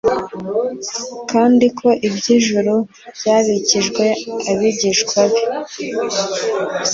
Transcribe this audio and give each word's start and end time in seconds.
kandi 1.31 1.65
ko 1.79 1.87
iby'ijuru 2.07 2.73
byabikijwe 3.17 4.03
abigishwa 4.51 5.19
be. 5.31 5.41